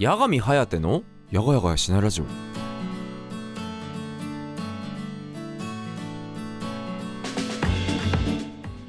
[0.00, 1.02] 八神颯の
[1.32, 2.24] やがやがやしないラジオ。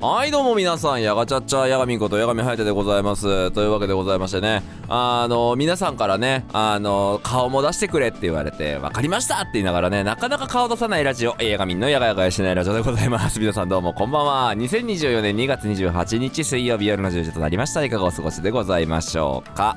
[0.05, 3.49] はいどうも皆さんやがちゃっちゃやがみんことやがみはやてでございます。
[3.49, 13.39] というわけでございましてねあの皆さんからねあの顔も出してくれって言われて分かりましたって言いながらねなかなか顔出さないラジオやがみんのやがやがやしないラジオでございます。
[13.39, 14.54] 皆さんどうもこんばんは。
[14.55, 17.84] 2024年2月28日水曜日夜の10時となりました。
[17.84, 19.76] いかがお過ごしでございましょうか。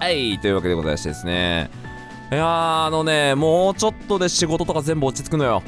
[0.00, 1.70] はいというわけでございましてですね。
[2.32, 5.62] いやーあのねもうちょっとで仕事とか全部落ち着くのよ。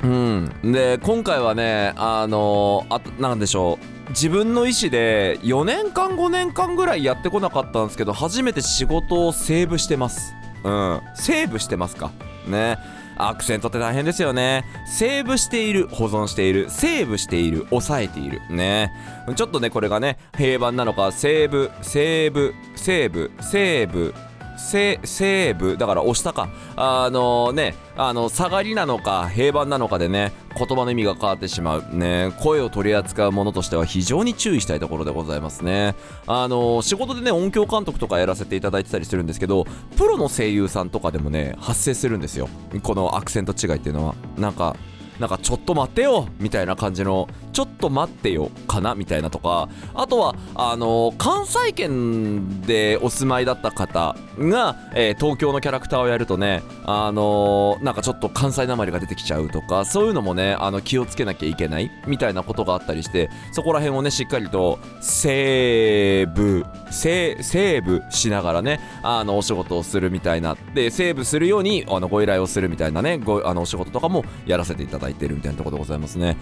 [0.00, 4.10] うん、で今回はねあのあなんでしょう。
[4.10, 10.34] 自分の意思で4年間5年間ぐらいやってこなかったんですけど初めて仕事をセーブしてます。
[10.62, 11.00] うん。
[11.16, 12.12] セーブしてますか。
[12.46, 12.78] ね。
[13.18, 14.64] アクセントって大変ですよね。
[14.86, 18.40] セーブしている保存しているセーブしている抑えている。
[18.50, 18.92] ね。
[19.34, 24.14] ちょっとねこれがね平板なのかセーブセーブセーブセーブ。
[24.58, 26.48] セセーブだから押したか。
[26.76, 31.84] あのねあの下がりなのか平板なのかでね言葉の意味が変わってしまう。
[31.92, 35.94] ね声を取り扱うものとしては非常に注意したいところでございますね。
[36.26, 39.64] あの仕事でね音響監督とかやらせていただいてたりするんですけど
[39.96, 42.48] プロの声優さんとかでもね発生するんですよ。
[42.82, 44.14] このアクセント違いっていうのは。
[44.36, 44.76] なんか
[45.18, 47.28] なんかちょっと待ってよみたいな感じの
[47.58, 76.36] ちょっと待ってよかなみたいなとかあとはあの関西圏でお住まいだった方が、えー東京のキャラクターをやるとねあのなんかちょっと関西なまりが出てきちゃうとかそういうのもねあの気をつけなきゃいけないみたいなことがあったりしてそこら辺をねしっかりとセーブセーセーブしながらねあのお仕事をするみたいなでセーブするようにあのご依頼をするみたいなねごあのお仕事とかもやらせていただいてるみたいなところでございますね。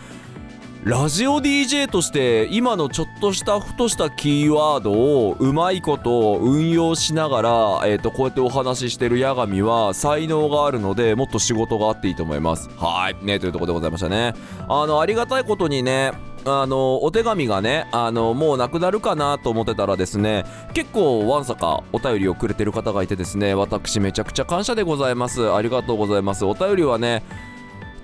[0.86, 7.50] ラジオ DJ として今のちょっとしたふとしたキーワードをうまいこと運用しながら、
[7.86, 12.70] えー、とこうやってお話ししてる八神は才能があるのでもっと仕事があっていいと思います。
[12.76, 13.16] はい。
[13.24, 14.34] ねというところでございましたね。
[14.68, 16.12] あのありがたいことにね
[16.44, 25.52] あのお手紙がねあのもうなくなるかなと思ってたらですね結構わんさかお便りをくれてる方がいてですね私めちゃくちゃ感謝でございます。
[25.52, 26.44] ありがとうございます。
[26.44, 27.24] お便りはね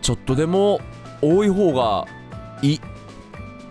[0.00, 0.81] ちょっとでも
[1.20, 2.09] 多い方が
[2.62, 2.81] い。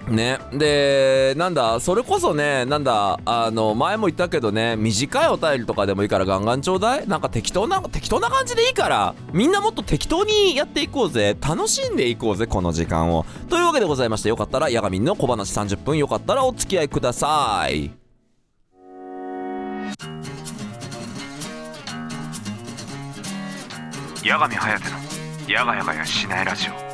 [0.10, 0.40] ね。
[0.52, 7.08] でなんだそれこそねなんだあの前も言ったけどね短いお便りとかでもいいからガンガンちょうだい。
[7.08, 11.38] なんか適当な適当な感じでいいからみんなもっと適当にやっていこうぜ。
[11.40, 13.26] 楽しんでいこうぜこの時間を。
[13.50, 17.92] というわけでございましてよかったらヤガミンの小話30分よかったらお付き合いください。
[24.24, 26.91] 八神颯のやがやがやしないラジオ。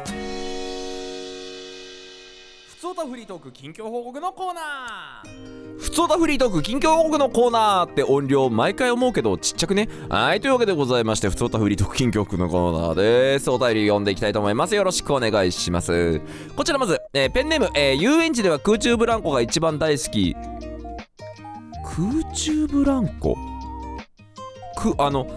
[2.87, 5.77] つおたフリートーク近況報告のコーナー。
[5.77, 13.51] ふつおたフリートーク近況報告のコーナーって音量毎回思うけどちっちゃくねはいというわけでございましてふつおたフリートーク近況報告のコーナーです。
[13.51, 14.75] お便り読んでいきたいと思います。
[14.75, 16.21] よろしくお願いします。
[16.55, 20.33] こちらまず、えーペンネーム、えー遊園地では空中ブランコが一番大好き。
[21.83, 23.35] 空中ブランコ？
[24.77, 25.27] くあの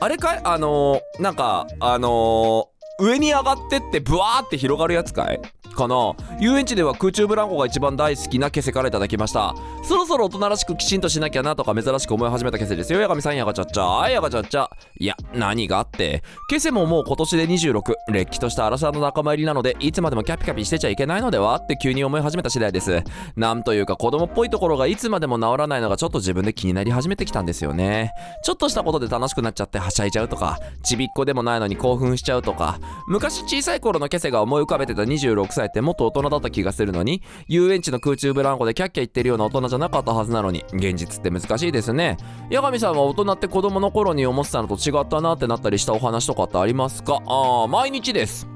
[0.00, 0.40] あれかい？
[0.42, 5.40] あのー、なんかあのー、上に上がってってブワーって広がるやつかい？
[5.74, 6.14] かな。
[6.40, 9.54] 遊園地では空中ブランコが一番大好きなケセからいただきました。
[9.82, 13.00] そろそろ大人らしくきちんとしなきゃなとか珍しく思い始めたケセですよ。
[13.00, 14.68] やがみさんやがちゃっちゃはいやがちゃっちゃ
[14.98, 16.22] いや何があって。
[16.48, 23.02] ケセももう今年で26れっきとしたアラサーの仲間入りなのでいつまでもキャピキャピしてちゃいけないのではって急に思い始めた次第です。
[23.36, 28.12] なんというか子供っぽいところがいつまでも治らないのがちょっと自分で気になり始めてきたんですよね。
[28.44, 32.78] ちょっとしたことで楽しくなっちゃってはしゃいじゃうとかちびっこでもないのに興奮しちゃうとか。
[33.06, 42.16] 昔小さい頃のケセが思い浮かべてた26歳ってもっと大人だった気がするのに遊園地の空中ブランコでキャッキャ言ってるような大人じゃなかったはずなのに現実って難しいですね。
[42.50, 47.20] 八神さんは大人って子供の頃に思ってたのと違ったなってなったりしたお話とかってありますか？
[47.26, 48.46] ああ毎日です。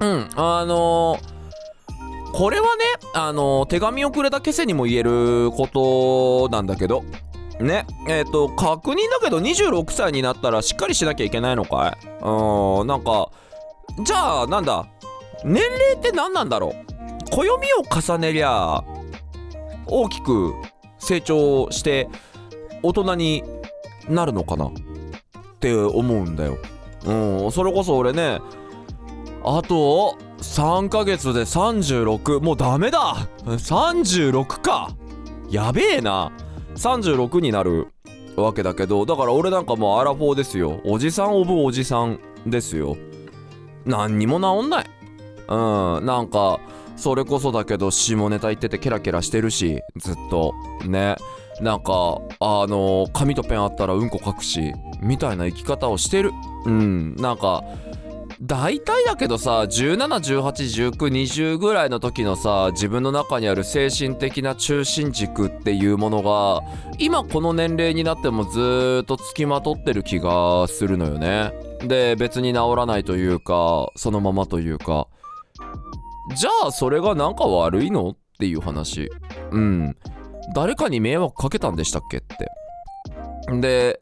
[0.00, 1.32] うんあのー
[2.34, 2.82] これはね、
[3.14, 7.04] あのー手紙をくれたケセにも言えることなんだけど
[7.60, 12.06] ねえっ、と確認だけど26歳になったらしっかりしなきゃいけないのかい？
[12.24, 13.28] うんなんか
[14.02, 14.86] じゃあなんだ？
[15.44, 16.74] 年齢って何なんだろう？
[17.30, 18.82] 暦を重ねりゃ
[19.86, 20.54] 大きく
[20.98, 22.08] 成長して
[22.82, 23.42] 大人に
[24.08, 24.72] なるのかなっ
[25.60, 26.58] て思うんだよ。
[27.04, 28.40] うんそれこそ俺ね
[29.44, 33.28] あと3ヶ月で36もうダメだ。
[33.44, 34.90] 36か。
[35.50, 36.32] やべえな。
[36.76, 37.88] 36になる
[38.36, 40.80] わけだけどだから俺なんかもうアラフォーですよ。
[40.84, 42.96] おじさんオブおじさんですよ。
[43.84, 44.86] 何にも治んない。
[45.48, 46.60] うんなんか
[46.96, 50.54] それこそだけど下ネタ言っててケラケラしてるしずっと。
[50.86, 51.16] ね。
[51.60, 56.32] なんかあの紙とペンあったらうんこ書くしみたいな生き方をしてる。
[56.64, 57.64] うんなんか
[58.40, 66.62] 大体だけどさ17181920ぐらいの時のさ自分の中にある精神的な中心軸っていうものが
[66.98, 71.52] 今この年齢になってもずっとつきまとってる気がするのよね。
[71.86, 75.06] で別に治らないというかそのままというか。
[76.34, 78.10] じゃあそれがなんか悪いの？
[78.10, 79.10] っていう話。
[79.50, 79.96] うん。
[80.54, 82.48] 誰かに迷惑かけたんでしたっけって。
[83.60, 84.00] で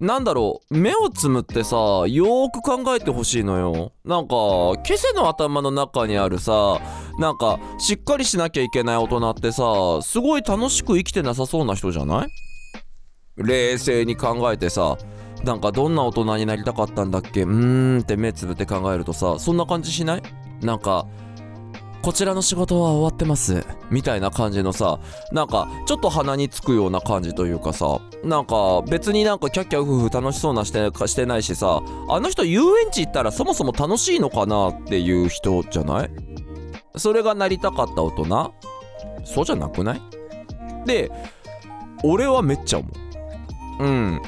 [0.00, 0.76] なんだろう。
[0.76, 3.92] 目をつむってさよーく考えてほしいのよ。
[4.04, 4.36] なんか
[4.82, 6.80] ケセの頭の中にあるさ
[7.18, 9.62] なんかしっかりしなきゃいけない大人ってさ
[10.02, 12.28] すごい楽しく生きてなさそうな人じゃない？
[13.36, 14.98] 冷静に考えてさ
[15.44, 17.42] なんかどんな大人になりたかったんだっけ？
[17.42, 20.22] うーんって目つぶって考えるとさそんな感じしない？
[20.60, 21.06] なんか
[22.06, 23.66] こちらの仕事は終わってます。
[23.90, 25.00] みたいな感じのさ
[25.32, 36.10] なんかちょっと鼻につくような感じというかさなんか別になんかキャッキャウフフ楽しそうなしてしてないしさあの人遊園地行ったらそもそも楽しいのかなっていう人じゃない？
[36.94, 38.54] それがなりたかった大人？
[39.24, 40.02] そうじゃなくない？
[40.86, 41.10] で
[42.04, 42.88] 俺はめっちゃ思
[43.80, 43.84] う。
[43.84, 44.22] うん。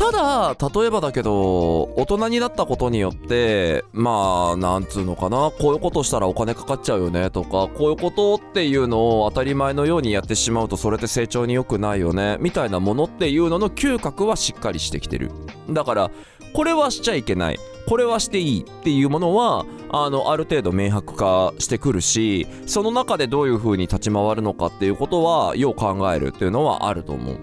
[0.00, 15.30] ただ例えばだけど大人になったことによってまあなんつうのかなこういうことしたらお金かかっちゃうよねとかこういうことっていうのを当たり前のようにやってしまうとそれって成長に良くないよねみたいなものっていうのの嗅覚はしっかりしてきてる。
[15.68, 16.10] だから
[16.54, 17.58] これはしちゃいけない。
[17.86, 27.38] これはしていいっていうものはあのある程度明白化してくるしその中でどういう風に立ち回るのかっていうことはよう考えるっていうのはあると思う。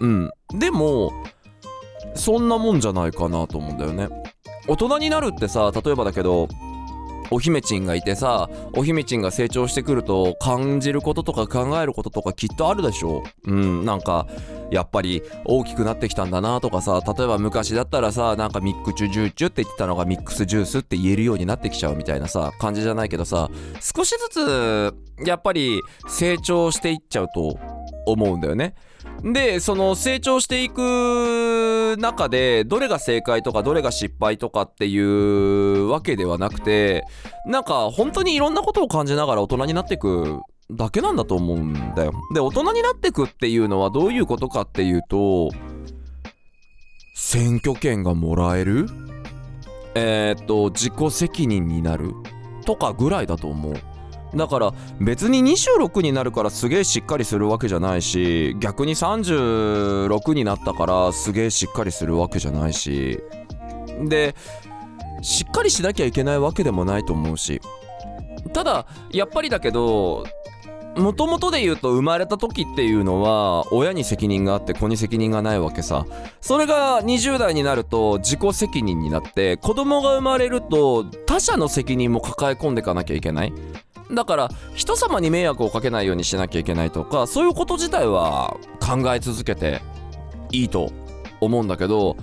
[0.00, 0.30] うん。
[0.58, 1.12] でも
[2.14, 4.08] そんなもんじゃないかなと思うんだよね。
[4.68, 6.48] 大人になるってさ例えばだけど
[7.30, 13.22] お姫ちんがいてさお姫ちんが成長してくると感じることとか考えることとかきっとあるでしょ。
[13.44, 14.26] ううんなんか
[14.70, 23.48] やっぱり大きくなってきたんだなとかさ例えば昔だったらさなんかミックチュジューチュって言ってたのがミックスジュースって言えるようになってきちゃうみたいなさ感じじゃないけどさ
[23.80, 27.58] 少しずつやっぱり成長していっちゃうと
[28.06, 28.74] 思うんだよね。
[29.22, 37.04] でその成長していく中でどれが正解とかどれが失敗とかっていうわけではなくて
[37.46, 40.40] なんか本当にいろんなことを感じながら大人になっていく
[40.70, 42.12] だけなんだと思うんだよ。
[42.32, 45.50] で大人になっていくっていうのはどういうことかっていうと
[47.14, 48.86] 選挙権がもらえる？
[49.94, 52.14] えー、っと自己責任になる？
[52.64, 53.74] とかぐらいだと思う。
[54.34, 63.20] だから別に26になるからすげえしっかりするわけじゃないし逆に36になったからすげえしっかりするわけじゃないし。
[64.02, 64.34] で
[65.22, 67.60] しっかりしなきゃいけないわけでもないと思うし。
[68.52, 70.24] ただやっぱりだけど
[70.96, 76.04] もともとで言うと生まれた時っていうのは親に責任があって子に責任がないわけさ。
[76.40, 83.52] それが20代になると自己責任になって子供が生まれると他者の責任も抱え込んでいかなきゃいけない。
[84.14, 89.80] だから人様に迷惑をかけないようにしなきゃいけないとかそういうこと自体は考え続けて
[90.52, 90.90] いいと
[91.40, 92.16] 思うんだけど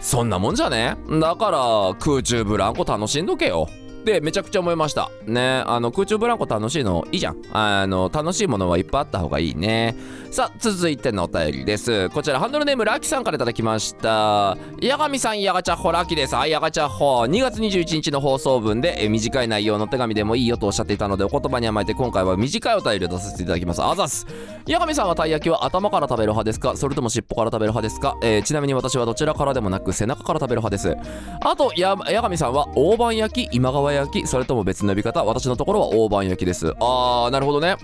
[0.00, 0.96] そんなもんじゃね？
[1.20, 3.68] だから空中ブランコ楽しんどけよ。
[4.00, 5.10] ってめちゃくちゃ思いました。
[5.26, 7.36] ねあの空中ブランコ楽しいのいいじゃん。
[7.52, 9.94] あの楽しいものはいっぱいあった方がいいね。
[10.30, 12.08] さあ続いてのお便りです。
[12.10, 14.56] こちらハンドルネームラキさんからいただきました。
[14.80, 16.34] 八神さんやがちゃほラキです。
[16.34, 23.82] はいやがちゃほ2月21日の放送分でえ短い内容の手紙でもいいよとおっしゃっていたのでお言葉に甘えて今回は短いお便りを出させていただきます。
[23.82, 24.26] あざっす。
[24.66, 26.76] 八神さんはたい焼きは頭から食べる派ですか？
[26.76, 30.96] それとも尻尾から食べる派ですか、えーちなみに私はどちらからでもなく背中から食べる派です。
[31.42, 35.24] あとや八神さんは大判焼き今川焼きそれとも別の呼び方？
[35.24, 36.72] 私のところは大判焼きです。
[36.80, 37.76] あーなるほどね。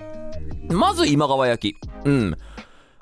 [0.68, 1.76] まず今川焼き。
[2.04, 2.36] うん。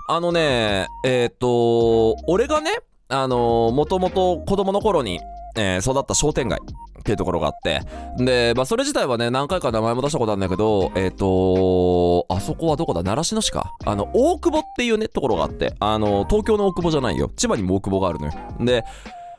[0.08, 2.70] あのねえーと俺がね
[3.08, 5.20] あのもともと子供の頃に、
[5.56, 7.80] えー育った商店街っていうところがあって。
[8.18, 13.02] で、まあ、それ自体はね何回か名前も出したことあるんだけどえーっとあそこはどこだ？
[13.02, 13.72] 習志野市か。
[13.84, 15.74] あの大久保っていうねところがあって。
[15.80, 17.30] あの東京の大久保じゃないよ。
[17.36, 18.32] 千葉にも大久保があるのよ。
[18.60, 18.84] で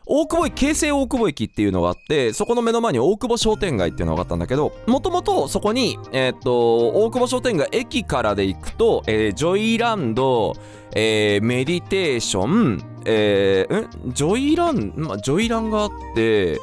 [0.08, 10.54] 大久保駅京成大久保駅っていうのがあってそこの目の前に大久保商店街っていうのがあったんだけどもともとそこに、えーっと大久保商店街駅からで行くと、えージョイランド、
[10.94, 16.60] えーメディテーション、えーんジョイラン、ま、ジョイランがあって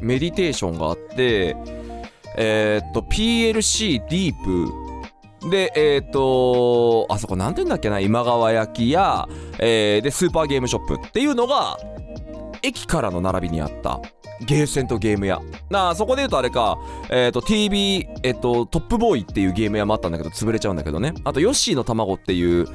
[0.00, 1.56] メディテーションがあって
[2.36, 4.82] えーっと PLC ディープ。
[5.50, 11.78] で、えっ、とあそこなんて言うんだっけな、今川焼きや、えーで、スーパーゲームショップっていうのが、
[12.62, 14.00] 駅からの並びにあった。
[14.40, 15.40] ゲーセンとゲーム屋。
[15.70, 16.78] なあ、そこで言うとあれか、
[17.10, 21.14] えっ、と、TV、えっ、と、トップボーイっていうゲーム屋もあったんだけど、潰れちゃうんだけどね。
[21.24, 22.66] あと、ヨッシーの卵っていう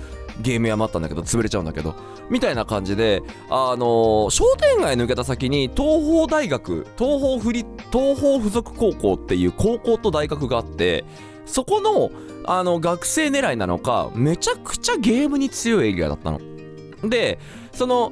[0.41, 1.95] ゲーム屋もあったんだけど潰れちゃうんだけど
[2.29, 11.05] みたいな感じであの商店街抜けた先に東邦大学東邦府立東邦附属高校っていう高校と大学があって
[11.45, 12.11] そこの
[12.45, 16.39] あの学生狙いなのかめちゃくちゃゲームに強いエリアだったの。
[17.03, 17.39] で
[17.71, 18.11] その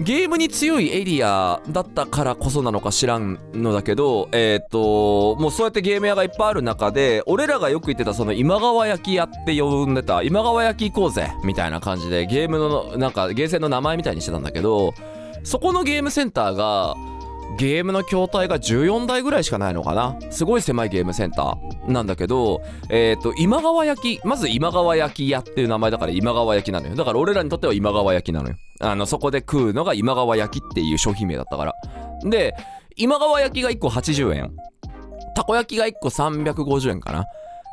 [0.00, 14.94] ゲームに強いエリアだったからこそなのか知らんのだけど、えっ、と、もうそうやってゲーム屋がいっぱいある中で、俺らがよく言ってたその今川焼き屋って呼んでた、今川焼き行こうぜみたいな感じでゲームの、なんかゲーセンの名前みたいにしてたんだけど、
[15.44, 16.94] そこのゲームセンターが、
[17.58, 20.16] ゲームの筐体が14台ぐらいしかないのかな？
[20.30, 26.94] すごい狭いゲームセンターなんだけど、えっ、と、今川焼き、まず今川焼き屋っていう名前だから今川焼きなのよ。
[26.94, 28.56] だから俺らにとっては今川焼きなのよ。
[28.80, 31.74] あの、そこで食うのが今川焼きっていう商品名だったから。
[32.24, 32.54] で、
[32.96, 34.56] 今川焼きが1個80円。
[35.34, 37.24] たこ焼きが1個350円かな。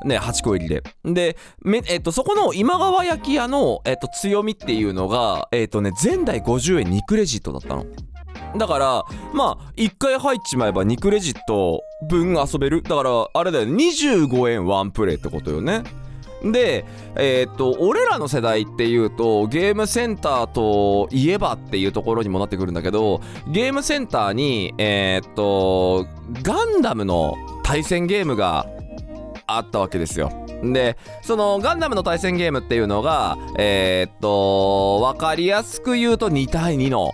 [0.06, 0.84] ね、8個入りで。
[1.04, 1.38] で、
[1.88, 7.86] えっと、そこの今川焼き屋の、えっと、強みっていうのが、えっとね、前代50円2クレジットだったの。
[8.56, 12.82] だから、まあ、1回入っちまえば2クレジット分遊べる。
[12.82, 15.84] だから、あれだよね、25円ワンプレイってことよね。
[16.44, 16.86] で、
[17.16, 26.08] えーっと、俺らの世代っていうと、ゲームセンターといえばっていうところにもなってくるんだけど、ゲームセンターに、えーっと、
[26.44, 28.68] ガンダムの対戦ゲームが
[29.48, 30.32] あったわけですよ。
[30.64, 37.12] で、そのガンダムの対戦ゲームっていうのが、えーっと、わかりやすく言うと2対2の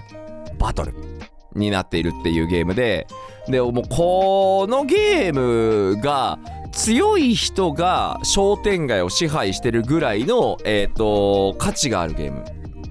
[0.58, 1.12] バトル
[1.55, 3.07] になっているっていうゲームで、
[3.48, 6.39] で、もうこのゲームが、
[6.74, 12.43] 強い人が商店街を支配してるぐらいの、えっ、と、価値があるゲー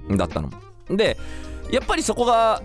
[0.07, 0.49] ムだったの。
[0.89, 1.17] で、
[1.69, 2.61] やっぱりそこが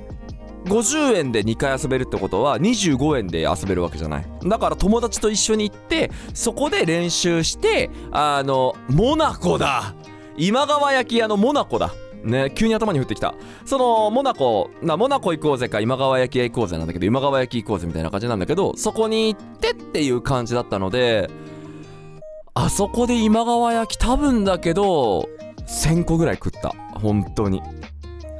[0.67, 4.27] 50円で2回遊べるってことは25円で遊べるわけじゃない。
[4.45, 9.95] だから友達と一緒に行って、そこで練習して、あの、モナコだ
[10.37, 11.93] 今川焼き屋のモナコだ
[12.29, 13.35] ね、急に頭に降ってきた。
[13.65, 21.31] その、モナコ、な、モナコ行こうぜか、今川焼き屋行こうぜなんだけど、今川焼き行こうぜみたいな感じなんだけど、そこに行ってっていう感じだったので、
[22.55, 25.29] あそこで今川焼き多分だけど、
[25.69, 26.75] 1000個ぐらい食った。
[26.95, 27.63] 本当に。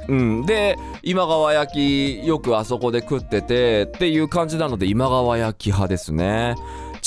[0.07, 0.45] うん。
[0.45, 6.55] で、今川焼き、よくあそこで食ってて、っていう感じなので、今川焼き派ですね。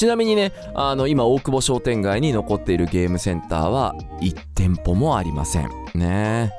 [0.03, 5.71] ちなみにね、あの、今、大久保商店街に残っているゲームセンターは、1店舗もありません。
[5.95, 6.53] ね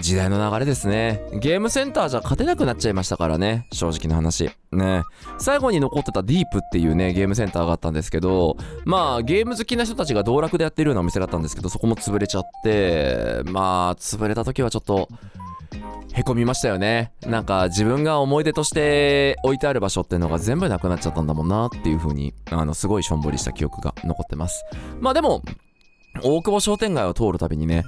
[0.00, 1.24] 時代の流れですね。
[1.32, 3.66] ゲームセンターじゃ勝てなくなっちゃいましたからね。
[3.72, 4.48] 正直な話。
[4.70, 5.02] ね
[5.38, 15.08] 最後に残ってたディープっていうね、ゲームセンターがあったんですけど、まあ、ゲーム好きな人たちが道楽でやってるようなお店だったんですけど、そこも潰れちゃって、まあ、潰れた時はちょっと、
[16.12, 17.12] へこみましたよね。
[17.26, 24.64] なんか自分が思い出として置いてある場所っていうのが全部なくなっちゃったんだもんなっていう風に、あの、すごいしょんぼりした記憶が残ってます。
[25.00, 25.42] まあでも、
[26.22, 27.84] 大久保商店街を通るたびにね、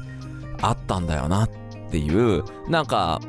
[0.63, 1.51] あったんだよなっ
[1.91, 3.21] ていう、なんか、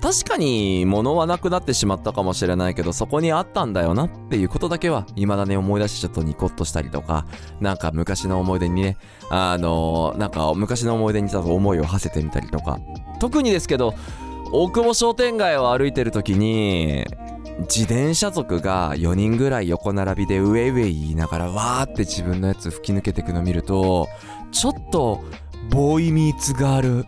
[0.00, 7.26] 確かに物はなくなってしまったかもしれないけど、そこにあったんだよなっていうことだけは、未だに思い出してちょっとニコッとしたりとか、
[7.60, 8.96] なんか昔の思い出にね、
[9.30, 12.78] あのなんか昔の思い出にちょっと思いを馳せてみたりとか。
[13.18, 13.94] 特にですけど、
[14.52, 17.04] 大久保商店街を歩いてる時に、
[17.62, 24.08] 自転車族が4人ぐらい横並びでウェイウェイ言いながらわーって自分のやつ吹き抜けてくの見ると、
[24.52, 25.24] ちょっと、
[25.70, 27.06] ボーイミーツガール。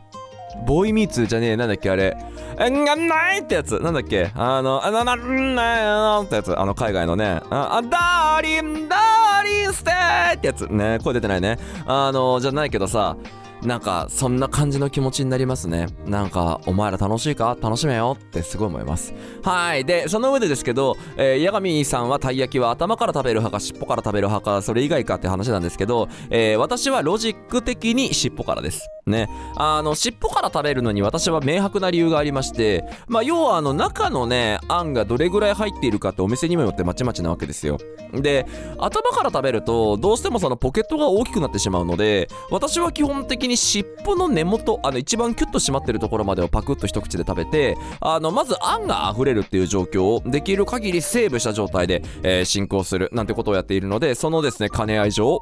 [0.67, 2.17] ボーイミーツじゃねえ、なんだっけあれ。
[2.59, 3.79] When the nightってやつ。
[3.79, 4.31] なんだっけ？
[4.35, 6.59] あの、あな、な、な、ってやつ。
[6.59, 7.41] あの、海外のね。
[7.51, 10.67] あ、あ darling、darling standってやつ。
[10.67, 11.59] ね、声出てないね。
[11.87, 13.17] あの、じゃないけどさ、
[13.63, 15.89] なんか、そんな感じの気持ちになりますね。
[16.07, 17.57] なんか、お前ら楽しいか？
[17.61, 19.13] 楽しめよってすごい思います。
[19.43, 19.85] はい。
[19.85, 28.89] で、その上でですけど、えー、八神さんはたい焼きは頭から食べる派か尻尾から食べる派か、それ以外かって話なんですけど、えー私はロジック的に尻尾からです。
[29.07, 29.29] ね。
[29.57, 37.79] あの、尻尾から食べるのに私は明白な理由がありまして、まあ、要はあの、中のね、あんがどれぐらい入っているかってお店にもよってまちまちなわけですよ。
[38.13, 38.47] で、
[38.79, 55.39] 頭から食べると、どうしてもそのポケットが大きくなってしまうので、私は基本的にに尻尾の根元、あの、一番キュッと締まってるところまでをパクッと一口で食べて、あの、まずあんが溢れるっていう状況をできる限りセーブした状態で、えー進行するなんてことをやっているので、そのですね、兼ね合い上、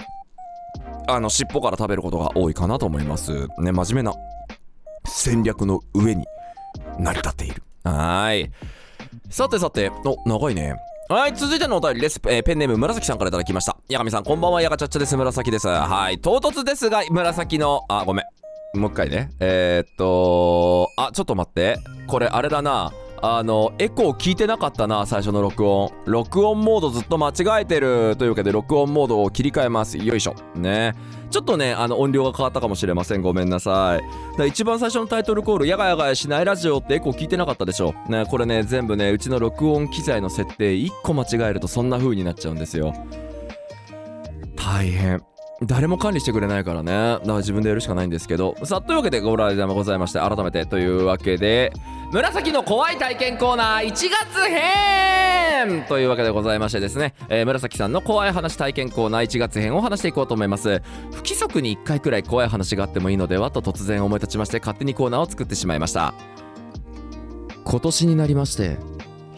[1.06, 3.46] あの、尻尾から食べることが多いかなと思います。
[3.58, 4.14] ね、真面目な
[5.06, 6.24] 戦略の上に
[6.98, 7.62] 成り立っている。
[7.84, 8.50] はーい。
[9.30, 10.74] さてさて、お、長いね。
[11.10, 12.20] はい、続いてのお便りです。
[12.28, 13.78] えーペンネーム紫さんから頂きました。
[13.90, 15.16] 八神さん、こんばんは、やがちゃっちゃです。
[15.16, 15.66] 紫です。
[15.66, 18.22] はい、唐突ですが、紫の、あ、ごめ
[18.74, 18.78] ん。
[18.78, 19.30] もう一回ね。
[19.40, 21.78] えー、っと、あ、ちょっと待って。
[22.08, 22.92] これ、あれだな。
[23.22, 25.92] あのエコー聞いてなかったな最初の録音。
[26.06, 28.16] 録音モードずっと間違えてる。
[28.16, 29.98] というわけで録音モードを切り替えます。
[29.98, 30.34] よいしょ。
[30.54, 30.94] ね。
[31.30, 33.22] ちょっとねあの音量が変わったかもしれません。
[33.22, 34.38] ごめんなさい。
[34.38, 37.94] だ一番最初のタイトルコール「やがやがやしないラジオ」ってエコー聞いてなかったでしょ。
[38.08, 42.94] ねこれね全部ねうちの録音機材の設定1個間違えるとそんな風になっちゃうんですよ。
[44.56, 45.22] 大変。
[45.62, 46.92] 誰も管理してくれないからね。
[46.92, 48.54] だから自分でやるしかないんですけど。
[48.64, 51.72] さあというわけでご来場ございまして改めてというわけで
[52.12, 54.08] 紫の怖い体験コーナー1月
[54.48, 55.84] 編!
[55.88, 60.80] というわけでございましてですね、えー紫さんの怖い話体験コーナー1月編を話していこうと思います。
[61.10, 63.50] 不規則に1回くらい怖い話があってもいいのでは？
[63.50, 66.14] と突然思い立ちまして勝手にコーナーを作ってしまいました。
[67.64, 68.78] 今年になりまして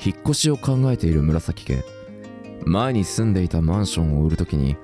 [0.04, 1.82] 引っ越しを考えている紫家。
[2.66, 4.76] 前に住んでいたマンションを売るときに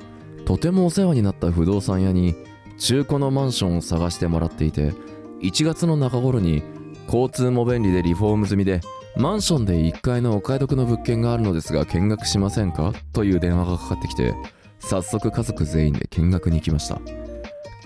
[0.47, 2.35] とてもお世話になった不動産屋に
[2.79, 4.95] 中古のマンションを探してもらっていて
[5.43, 6.62] 1月の中頃に
[7.07, 8.81] 交通も便利でリフォーム済みで
[9.17, 14.35] マンションで1階のお買い得の物件があるのですが見学しませんかという電話がかかってきて
[14.79, 17.00] 早速家族全員で見学に行きました。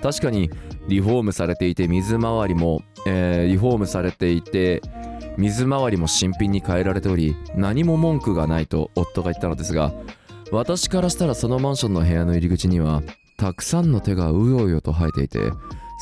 [0.02, 0.50] 確かに
[0.88, 4.82] リフォームされていて水回りも、えーリフォームされていて
[5.36, 9.92] 水回りも新品に変えられており何も文句がないと夫が言ったのですが
[10.52, 13.02] 私からしたらそのマンションの部屋の入り口には
[13.36, 15.52] たくさんの手がうようよと生えていて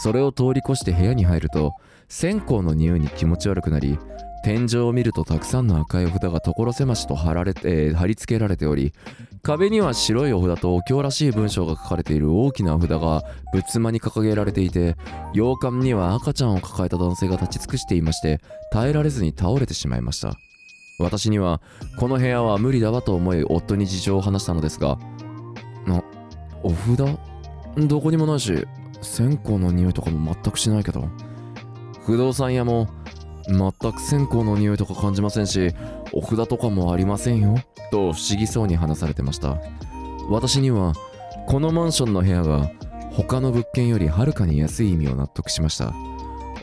[0.03, 1.75] それを通り越して部屋に入ると
[2.09, 3.99] 線香の匂いに気持ち悪くなり
[4.45, 8.95] 天井を見るとたくさんの赤いお札が所狭しと貼られて、えー貼り付けられており
[9.43, 14.97] 壁には白いお札とお経らしい文章が書かれている大きなお札が仏間に掲げられていて
[15.35, 18.41] 洋館には赤ちゃんを抱えた男性が立ち尽くしていまして
[18.73, 20.48] 耐えられずに倒れてしまいました。
[20.99, 21.61] 私には
[21.97, 24.99] この部屋は無理だわと思い夫に事情を話したのですが
[25.87, 26.03] な
[26.63, 27.19] お札？
[27.87, 28.67] どこにもないし
[29.01, 31.09] 線香の匂いとかも全くしないけど。
[32.05, 32.89] 不動産屋も
[33.47, 35.75] 全く線香の匂いとか感じませんし
[36.13, 37.57] お札とかもありませんよ。
[37.91, 39.59] と不思議そうに話されてました。
[40.31, 40.95] 私には
[41.47, 42.71] このマンションの部屋が
[43.13, 45.93] 他の物件よりはるかに安い意味を納得しました。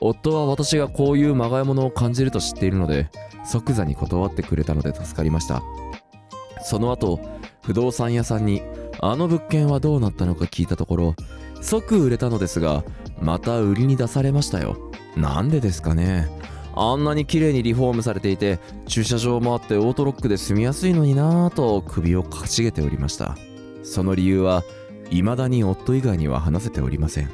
[0.02, 3.10] 夫は私がこういうまがいものを感じると知っているので
[3.46, 5.64] 即座に断ってくれたので助かりました。
[6.64, 7.20] その後
[7.64, 8.62] 不動産屋さんに
[9.00, 11.16] あの物件はどうなったのか聞いたところ
[11.62, 12.84] 即売れたのですが
[13.22, 14.78] また売りに出されましたよ。
[15.16, 16.30] なんでですかね。
[16.78, 23.38] あんなに綺麗にリフォームされていて駐車場もあってオートロックで住みやすいのになぁと首をかしげておりました。
[23.84, 24.64] その理由は
[25.10, 27.30] 未だに夫以外には話せておりません。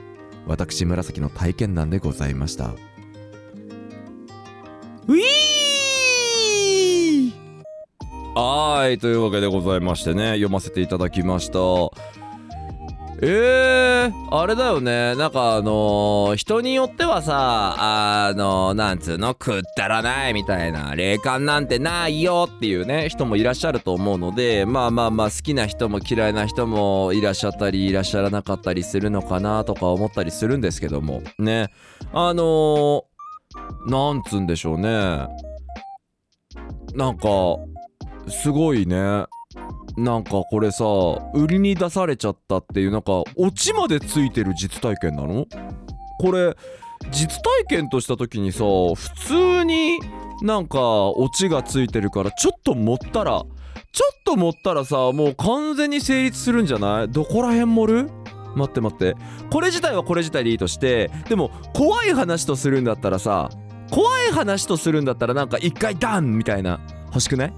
[0.46, 2.76] 私紫の体験談でございました。
[8.34, 11.60] はいというわけでございましてね読ませていただきました。
[13.24, 15.14] えー、あれだよね。
[15.16, 19.36] なんかあのー人によってはさあのーなんつうの？
[19.36, 31.68] くったらないみたいな霊感なんてないよっていうね人もいらっしゃると思うのでまあまあまあ好きな人も嫌いな人もいらっしゃったりいらっしゃらなかったりするのかなとか思ったりするんですけどもね。
[32.14, 33.04] あのー、
[33.86, 35.28] なんつうんでしょうね。
[36.96, 37.28] なんか
[38.28, 39.26] すごいね。
[39.98, 40.86] なんかこれさ
[41.34, 45.46] 売りに出されちゃったっていうなんかオチまでついてる実体験なの？
[46.20, 46.56] これ
[47.12, 48.60] 実体験とした時にさ
[48.96, 48.96] 普
[49.28, 50.00] 通に
[50.42, 53.44] なんかオチがついてるからちょっと盛ったら
[53.92, 57.10] ちょっと盛ったらさもう完全に成立するんじゃない？
[57.10, 58.10] どこら辺盛る？
[58.56, 59.16] 待って待って。
[59.52, 63.50] これ自体はこれ自体でいいとしてでも怖い話とするんだったらさ
[63.90, 67.54] 怖い話とするんだったらなんか一回ダンみたいな欲しくない？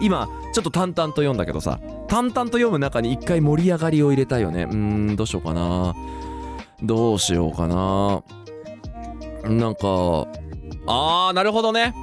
[0.00, 4.64] 今ちょっと淡々と読んだけどさ淡々と読む中に一回盛り上がりを入れたいよね。
[4.64, 4.74] うー
[5.12, 5.94] んどうしようかな。
[6.82, 8.22] どうしようかな。
[9.48, 10.26] なんか
[10.86, 11.94] あーなるほどね。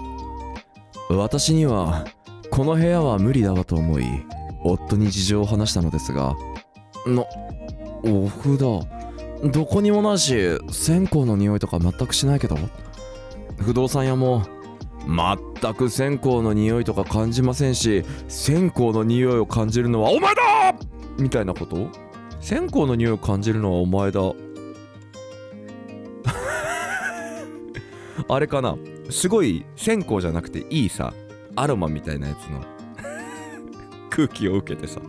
[1.10, 2.06] 私には
[2.50, 4.06] この部屋は無理だわと思い
[4.64, 6.36] 夫に事情を話したのですが
[7.06, 7.26] な
[8.04, 10.36] お札どこにもないし
[10.72, 12.58] 線香の匂いとか全くしないけど
[13.58, 14.44] 不動産屋も
[15.08, 20.42] 全く線香の匂いとか感じませんし線香の匂いを感じるのはお前だ！
[21.18, 21.90] みたいなこと？
[22.40, 24.20] 線香の匂いを感じるのはお前だ。
[28.28, 28.76] あれかな？
[29.10, 31.14] すごい線香じゃなくていいさ
[31.56, 32.64] アロマみたいなやつの。
[34.10, 35.00] 空気を受けてさ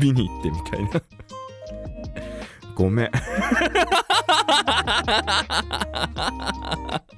[0.00, 0.90] 見に行ってみたいな。
[2.74, 3.10] ごめん。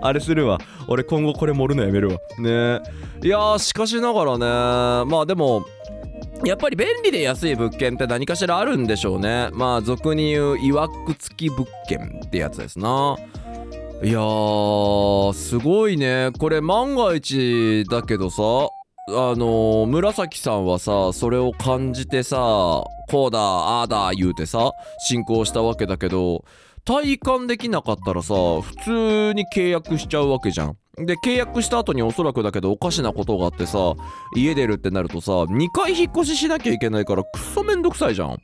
[0.00, 0.58] あれするわ。
[0.86, 2.18] 俺今後これ盛るのやめるわ。
[2.38, 2.80] ね。
[3.22, 5.10] いやーしかしながらね。
[5.10, 5.64] まあでも
[6.44, 9.48] やっぱり便利で安い物件って何かしらあるんでしょうね。
[9.52, 13.16] まあ俗に言ういわく付き物件ってやつですな。
[14.02, 16.30] いやーすごいね。
[16.38, 18.42] これ万が一だけどさ。
[19.10, 22.36] あの紫さんはさそれを感じてさ
[23.08, 26.44] こうだああだ言うてさ進行したわけだけど
[26.84, 30.76] 体感できなかったらさ普通に契約しちゃうわけじゃん。
[30.96, 33.94] で契約した後におそらくだけどおかしなことがあってさ
[34.34, 38.38] 家出るってなるとさ2回引っ越ししなきゃいけないからクソめんどくさいじゃん。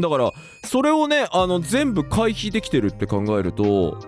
[0.00, 0.30] だから
[0.64, 3.98] それをねあの全部回避できてるって考えると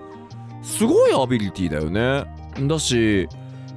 [0.63, 2.27] すごいアビリティだよね。
[2.67, 3.29] だし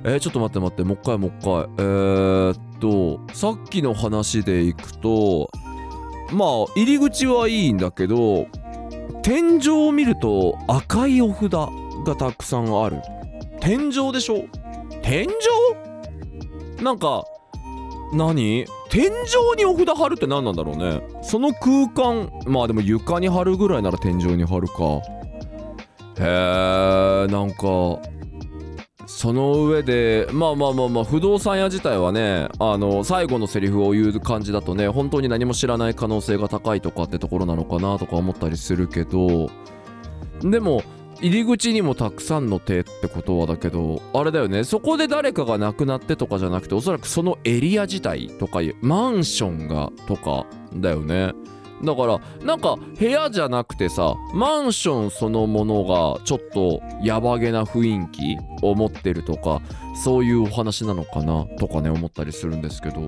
[0.10, 5.50] えちょっと待って待ってもう一回もう一回えー、っとさっきの話でいくと
[6.32, 8.48] まあ入り口はいいんだけど
[9.22, 13.02] 天井を見ると赤いお札がたくさんある。
[13.60, 14.46] 天井でしょ？
[15.02, 15.28] 天井？
[16.82, 17.26] なんか
[18.14, 18.66] 何？
[18.90, 19.10] 天井
[19.58, 21.02] にお札貼るって何なんだろうね。
[21.22, 25.02] その空間まあでも床に貼るぐらいなら天井に貼るか。
[26.20, 28.00] へえなんか
[29.18, 39.50] その上でまあまあまあまあ不動産屋自体はねあの最後のセリフを言う感じだとね本当に何も知らない可能性が高いとかってところなのかなとか思ったりするけど
[40.42, 40.84] でも
[41.20, 51.34] 入り口にもたくさんの手ってことはだけどあれだよねそこで誰かが亡くなってとかじゃなくておそらくそのエリア自体とかいうマンションがとかだよね。
[51.84, 59.62] だからなんか部屋じゃなくてさマンションそのものがちょっとヤバげな雰囲気を持ってるとか
[60.04, 63.02] そういうお話なのかなとかね思ったりするんですけど。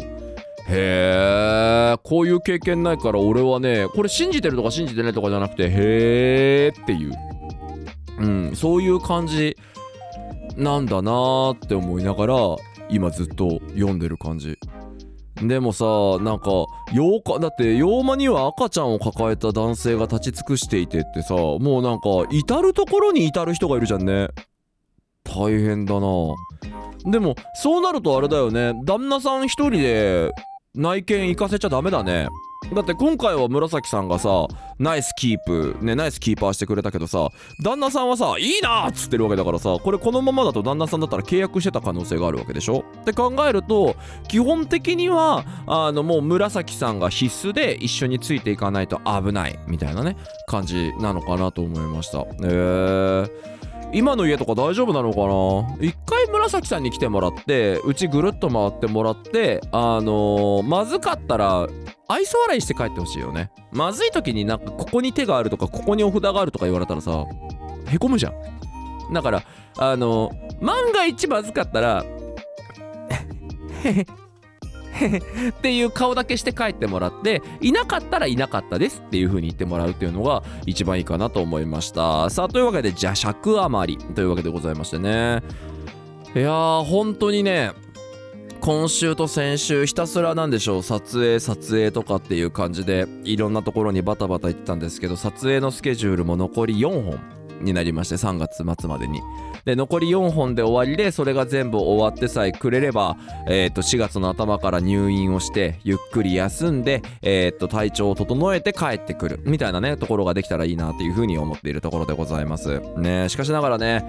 [0.71, 5.69] へえこういう経験ないから俺はねこれ信じてるとか信じてないとかじゃなくてへ
[6.67, 7.13] えっていう。
[8.19, 9.58] うんそういう感じ
[10.58, 12.36] なんだなーって思いながら
[12.89, 14.60] 今ずっと読んでる感じ。
[15.41, 15.86] でもさ
[16.21, 16.49] なんか
[16.91, 24.30] 妖怪だって妖魔には赤ちゃんを抱えた男性が立ち尽くしていてってさもうなんか至る所に至る人がいるじゃんね。
[25.23, 26.08] 大変だな。
[27.06, 28.73] でもそうなるとあれだよね。
[28.84, 30.32] 旦那さん一人で
[30.75, 32.28] 内見行かせちゃダメだね。
[32.73, 37.29] だって今回は紫さんがさナイスキープねナイスキーパーしてくれたけどさ
[37.63, 42.86] 旦那さんはさいいなーっつってるわけだからさこれこのままだと旦那さんだったら契約してた可能性があるわけでしょ？
[43.01, 43.95] って考えると
[44.27, 50.15] 基本的にはあのもう紫さんが必須で一緒についていかないと危ないみたいなね
[50.47, 52.19] 感じなのかなと思いました。
[52.19, 53.59] へえー。
[53.91, 55.21] 今の家とか大丈夫なのか
[55.82, 55.86] な？
[55.86, 61.67] 一回紫さんに来てもらってうちぐるっと回ってもらってあのーまずかったら
[62.08, 63.52] 愛想笑いして帰ってほしいよね。
[63.71, 67.25] まずい時になんかここに手があるとかここにお札があるとか言われたらさ
[67.88, 69.13] へこむじゃん。
[69.13, 69.43] だから
[69.78, 72.06] あのー万が一まずかったら
[73.84, 74.06] へへ
[75.49, 82.30] っていう顔だけして帰ってもらっていなかったらいなかったですっていう風に言ってもらうっていうのが一番いいかなと思いました。
[82.30, 85.41] さあというわけでじゃあ尺余りというわけでございましてね。
[86.36, 87.71] いやー本当にね
[88.62, 97.19] 今週と先週ひたすらなんでしょう撮影撮影とかっていう感じでいろんなところにバタバタ行ってたんですけど撮影のスケジュールも残り4本
[97.62, 99.22] になりまして3月末までに。
[99.65, 103.17] で残り4本で終わりでそれが全部終わってさえくれれば、
[103.48, 109.39] えー、と4月の頭から入院をしてゆっくり休んで、えー、と体調を整えて帰ってくる。
[109.43, 112.80] みたいなねところができたらいいなっていうふうに思っているところでございます。
[112.98, 114.04] ねしかしながらね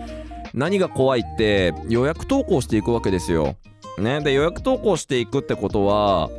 [0.54, 3.56] 何が怖いって予約投稿していくわけですよ。
[3.98, 6.30] ねで予約投稿していくってことは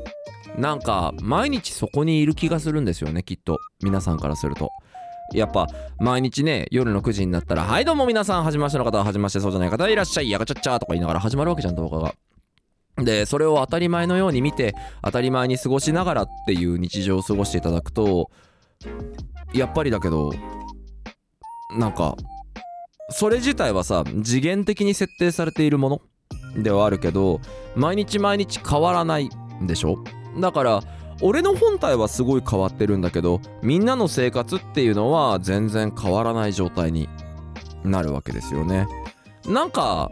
[0.58, 3.60] なんか毎日そこにいる気がするんですよねきっと。
[3.84, 4.69] 皆さんからすると。
[5.34, 5.67] やっぱ
[6.00, 12.13] 毎日ね夜の9時になったら「はいどうも皆さんはじめましての方ははじめましてそうじゃない方いらっしゃいやがちゃっちゃ」とか言いながら始まるわけじゃん動画が。
[12.98, 18.30] でそれを当たり前のように見て当たり前に過ごしながらっていう日常を過ごしていただくと
[19.54, 20.32] やっぱりだけど
[21.80, 22.15] なんか
[23.10, 26.02] それ自体はさ次元的に設定されているも
[26.56, 27.39] のではあるけど
[27.76, 29.30] 毎日毎日変わらない
[29.63, 30.04] んでしょ？
[30.39, 30.84] だから
[31.21, 37.10] 俺の本体はすごい変わってるんだけどみんなの生活っていうのは全然変わらない状態に
[37.84, 38.88] なるわけですよね。
[39.47, 40.12] なんか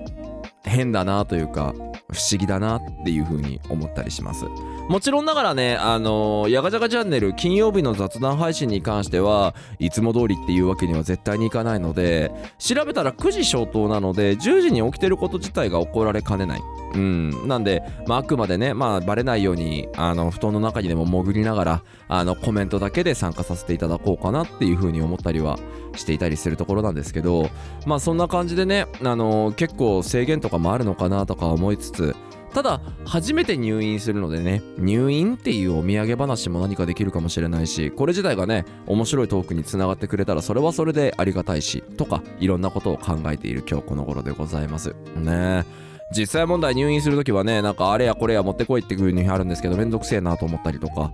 [0.63, 1.73] 変だなというか
[2.11, 4.45] 不思議だなっていう風に思ったりします。
[4.89, 16.61] もちろんながらねあのー、ヤガジャガチャンネル金曜日の雑談配信に関してはいつも通りっていうわけには絶対にいかないので調べたら9時消灯なので10時に起きてること自体が起こられかねない。
[16.95, 25.59] うん、なんで、まあ、あくまでね、まあ、バレないようにあの布団の中にでも潜りながらあのコメントだけで参加させていただこうかなっていうふうに思ったりは
[25.95, 27.51] していたりするところなんですけど
[27.85, 32.15] まあそんな感じでね、あの結構制限とかもあるのかなとか思いつつ
[32.53, 44.95] ただ初めて入院するのでね入院っていうお土産話も何かできるかもしれないしこれ自体がね面白いトークにつながってくれたらそれはそれでありがたいしとかいろんなことを考えている今日この頃でございます。
[45.15, 45.65] ね。
[45.75, 51.11] え実際問題入院するときはねなんかあれやこれや持ってこいっていう風にあるんですけどめんどくせえなと思ったりとか。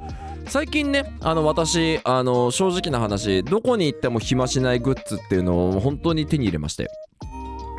[0.47, 6.87] 最近ねあの私あの正直な話どこに行っても暇しないグッズっていうのを本当に手に入れまして。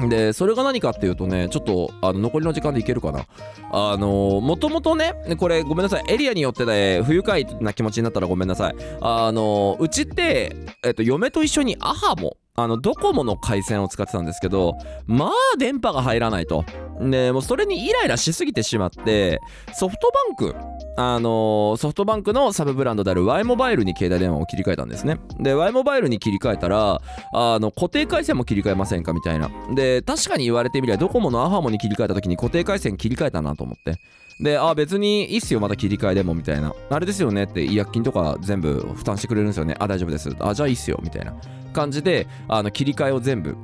[0.09, 3.27] でそれが何かっていうとねちょっとあの残りの時間でいけるかな。
[3.73, 6.05] あのもともとねこれごめんなさい。
[6.09, 8.77] エリアによってね不愉快な気持ちになったらごめんなさい。
[9.01, 10.55] あのうちって、
[10.85, 16.65] えっと、嫁と一緒にアハモあのドコモの回線を使ってたんですけどまあ電波が入らないと。
[16.99, 19.39] でもうそれにイライラしすぎてしまって
[19.75, 20.57] ソフトバンク
[20.97, 25.19] あのーソフトバンクのサブブランドである Y モバイルに携帯電話を切り替えたんですね。
[25.39, 27.03] で Y モバイルに切り替えたら
[27.35, 29.51] あの固定回線も切り替えませんかみたいな。
[29.75, 34.01] で確かに言われてみりゃドコモのアハモに切り替えた時に固定回線切り替えたなと思って。
[34.41, 36.75] であ別にいいっすよまた切り替えでもみたいな。
[36.91, 39.75] あれですよねって医薬金とか全部負担してくれるんですよね。
[39.79, 40.31] あ大丈夫です。
[40.41, 41.35] あじゃあいいっすよみたいな
[41.73, 43.57] 感じであの切り替えを全部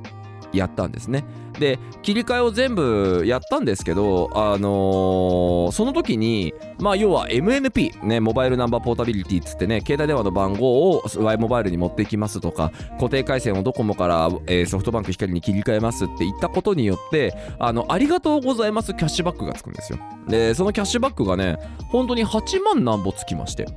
[0.53, 1.23] やったんですね。
[1.59, 19.99] で切り替えを全部やったんですけどあのーその時にまあ要は MNP ねモバイルナンバーポータビリティっつってね携帯電話の番号を Y モバイルに持っていきますとか固定回線をドコモから、えーソフトバンク光に切り替えますって言ったことによってあのありがとうございますキャッシュバックがつくんですよ。
[20.27, 21.57] でそのキャッシュバックがね
[21.89, 23.67] 本当に8万なんぼつきまして。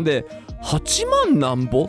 [0.00, 0.26] で
[0.62, 1.88] 8万なんぼ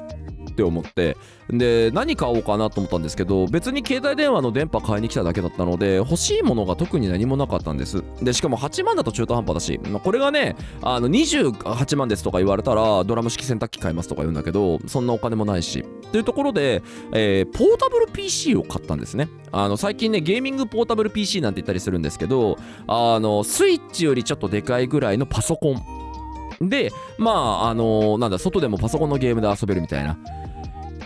[0.51, 1.17] って思って
[1.49, 8.03] で何買おうかなと思ったんですけど別に携帯電話の電波買いに来ただけだったので欲しいものが特に何もなかったんです。
[8.21, 15.85] でしかも8万だと中途半端だしこれがねあの28万ですとか言われたらドラム式洗濯機買いますとか言うんだけどそんなお金もないし。
[16.11, 19.27] というところで、えーポータブル PC を買ったんですね。
[19.51, 26.69] あの最近ねゲーミングポータブル PC なんて言ったりするんですけどあのスイッチよりちょっとでかいぐらいのパソコン。
[26.69, 30.17] でまああのなんだ外でもパソコンのゲームで遊べるみたいな。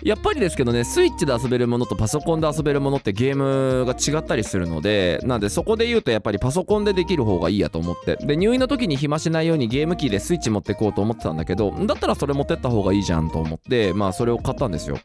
[0.03, 8.15] やっぱりですけどねスイッチで遊べるものとパソコンで遊べるものってゲームが違ったりするのでなんでそこで言うとやっぱりパソコンでできる方がいいやと思って。
[8.17, 14.97] で入院の時に暇しないようにゲーム機でスイッチ持ってこうと思ってたんだけどだったらそれ持ってった方がいいじゃんと思ってまあそれを買ったんですよ。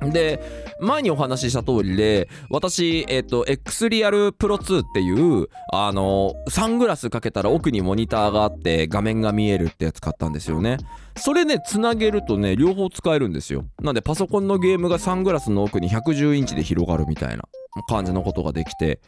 [0.00, 0.40] で
[0.80, 10.78] 前にお話しした通りで私、えっと X リアルプロ2っていうあのサングラスかけたら奥にモニターがあって画面が見えるってやつ買ったんですよね。
[11.16, 13.64] それねつなげるとね両方使えるんですよ。
[13.80, 17.42] なんでパソコンのゲームがサングラスの奥に110インチで広がるみたいな
[17.88, 19.00] 感じのことができて。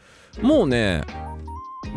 [0.42, 1.02] もうね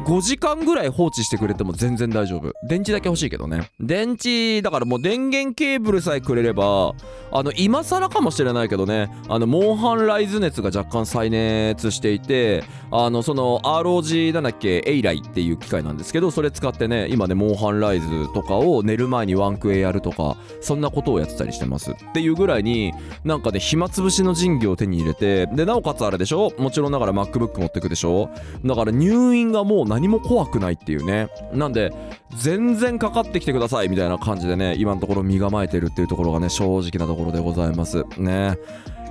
[0.06, 2.52] 5時間ぐらい放置してくれても全然大丈夫。
[2.68, 3.70] 電池だけ欲しいけどね。
[3.80, 6.94] 電池だからもう電源ケーブルさえくれれば
[7.32, 9.10] あの今更かもしれないけどね。
[9.30, 14.84] あのモンハンライズ熱が若干再熱していてあのその ROG なんだっけ？
[14.86, 21.92] エイライっていう機械なんですけどそれ使ってね今ねモンハンライズとかを寝る前にワンクエやるとかそんなことをやってたりしてます。
[21.92, 26.52] っていうぐらいになんかね暇つぶしの神器を手に入れてでなおかつあれでしょ？
[26.58, 28.30] もちろんながら MacBook 持ってくでしょ？
[28.66, 31.30] だから入院がもうう何も怖くないっていうね。
[31.54, 31.94] なんで
[32.36, 38.04] 全然かかってきてくださいみたいな感じでね今のところ身構えてるっていうところがね正直なところでございます。
[38.18, 38.58] ね。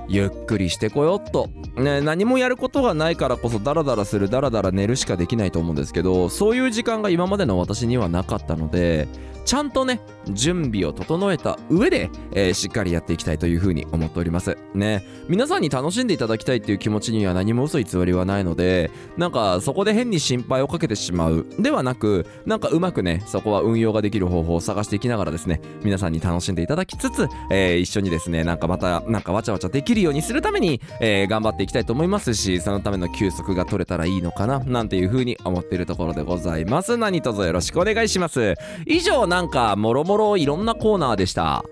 [0.07, 9.07] ゆっくりしてこよっと、ね、何もやることがないからこそダラダラするダラダラ寝るしかできないと思うんですけどそういう時間が今までの私にはなかったので
[9.45, 14.57] ちゃんとね準備を整えた上で、えーしっかりやっていきたいというふうに思っております。
[14.73, 15.03] ね。
[15.27, 36.97] 皆さんに楽しんでいただきたいっていう気持ちには何も嘘偽りはないのでなんかそこで変に心配をかけてしまうではなくなんかうまくねそこは運用ができる方法を探していきながらですね皆さんに楽しんでいただきつつ、えー一緒にですねなんかまたなんかわちゃわちゃできるようにするために、えー頑張っていきたいと思いますしそのための休息が取れたらいいのかななんていうふうに思っているところでございます。
[36.97, 38.55] 何卒よろしくお願いします。
[38.85, 41.63] 以上なんかもろもろいろんなコーナーでした。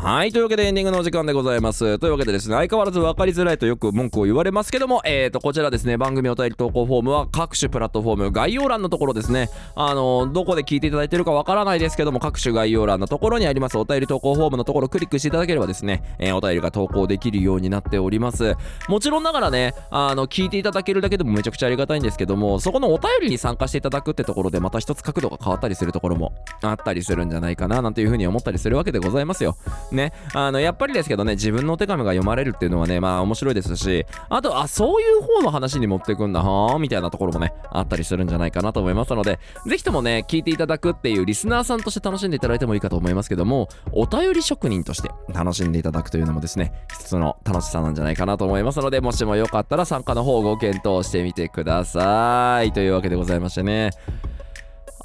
[0.00, 0.30] はい。
[0.30, 1.98] というわけでエンディングのお時間でございます。
[1.98, 18.54] というわけでですね、相変わらず分かりづらいとよく文句を言われますけども、えーと、こちらですね、番組お便り投稿フォームは各種プラットフォーム、概要欄のところですね、あの、どこで聞いていただいてるかわからないですけども、各種概要欄のところにありますお便り投稿フォームのところをクリックしていただければですね、えーお便りが投稿できるようになっております。
[18.88, 26.32] もちろんながらね、あの、聞いていただけるだけでもめちゃくちゃありがたいんですけども、そこのお便りに参加していただくってところでまた一つ角度が変わったりするところも
[26.62, 29.56] あったりするんじゃないかな、なんていうふうに思ったりするわけでございますよ。
[29.94, 30.12] ね。
[30.34, 52.72] あのやっぱりですけどね自分のお手紙が読まれるっていうのはねまあ面白いですしあとあそういう方の話に持ってくんだはあみたいなところもねあったりするんじゃないかなと思いますのでぜひともね聞いていただくっていうリスナーさんとして楽しんでいただいてもいいかと思いますけどもお便り職人として楽しんでいただくというのもですね一つの楽しさなんじゃないかなと思いますのでもしもよかったら参加の方をご検討してみてください。
[52.72, 53.90] というわけでございましてね。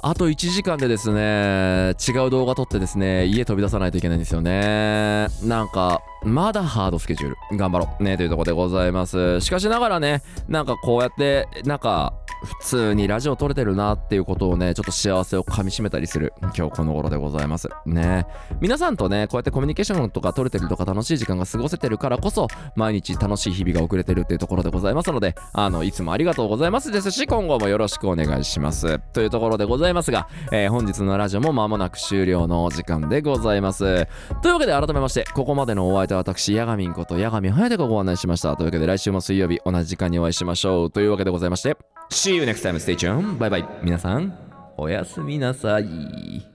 [0.06, 5.28] あと1時間でですね違う動画撮ってですね家飛び出さないといけないんですよね。
[5.42, 7.58] なんかまだハードスケジュール。
[7.58, 8.02] 頑張ろう。
[8.02, 9.40] ねというところでございます。
[9.40, 16.32] しかしながらねなんかこうやってなんか普通にラジオ撮れてるなっていうことをねちょっと幸せをかみしめたりする。
[16.40, 17.68] 今日この頃でございます。
[17.86, 18.26] ね。
[18.60, 28.98] 皆さんとねこうやってコミュニケーションとか取れてるとか楽しい時間が過ごせてるからこそ毎日楽しい日々が送れてるっていうところでございますのであのいつもありがとうございますですし今後もよろしくお願いします。
[29.12, 34.06] というところでございますが、えー本日のラジオも間もなく終了のお時間でございます。
[34.42, 38.56] というわけで改めましてここまでのお相手は私ヤガミンことヤガミハヤテがご案内しました。
[38.56, 40.90] というわけで来週も水曜日同じ時間にお会いしましょう。
[40.90, 41.76] というわけでございまして
[42.10, 42.74] See you next time.
[42.76, 43.38] Stay tuned.
[43.38, 44.36] バイバイ皆さん
[44.76, 46.53] おやすみなさい。